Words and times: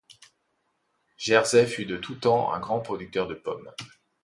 Jersey 1.17 1.67
fut 1.67 1.85
de 1.85 1.95
tout 1.95 2.15
temps 2.15 2.51
un 2.53 2.59
grand 2.59 2.79
producteur 2.79 3.27
de 3.27 3.35
pommes. 3.35 3.71